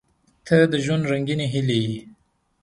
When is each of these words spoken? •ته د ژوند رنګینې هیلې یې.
•ته 0.47 0.57
د 0.71 0.73
ژوند 0.85 1.03
رنګینې 1.11 1.47
هیلې 1.53 1.77
یې. 1.87 1.99